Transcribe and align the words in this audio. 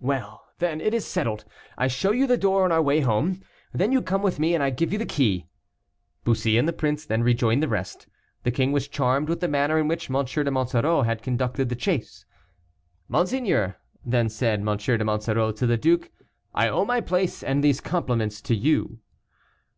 "Well, 0.00 0.44
then, 0.58 0.82
it 0.82 0.92
is 0.92 1.06
settled; 1.06 1.46
I 1.78 1.86
show 1.88 2.10
you 2.12 2.26
the 2.26 2.36
door 2.36 2.62
on 2.66 2.72
our 2.72 2.82
way 2.82 3.00
home; 3.00 3.40
then 3.72 3.90
you 3.90 4.02
come 4.02 4.20
with 4.20 4.38
me, 4.38 4.54
and 4.54 4.62
I 4.62 4.68
give 4.68 4.92
you 4.92 4.98
the 4.98 5.06
key." 5.06 5.46
Bussy 6.24 6.58
and 6.58 6.68
the 6.68 6.74
prince 6.74 7.06
then 7.06 7.22
rejoined 7.22 7.62
the 7.62 7.68
rest. 7.68 8.06
The 8.42 8.50
king 8.50 8.70
was 8.70 8.86
charmed 8.86 9.30
with 9.30 9.40
the 9.40 9.48
manner 9.48 9.78
in 9.78 9.88
which 9.88 10.10
M. 10.10 10.22
de 10.26 10.50
Monsoreau 10.50 11.04
had 11.06 11.22
conducted 11.22 11.70
the 11.70 11.74
chase. 11.74 12.26
"Monseigneur," 13.08 13.78
then 14.04 14.28
said 14.28 14.60
M. 14.60 14.76
de 14.76 15.04
Monsoreau 15.04 15.52
to 15.52 15.66
the 15.66 15.78
duke, 15.78 16.10
"I 16.52 16.68
owe 16.68 16.84
my 16.84 17.00
place 17.00 17.42
and 17.42 17.64
these 17.64 17.80
compliments 17.80 18.42
to 18.42 18.54
you." 18.54 18.98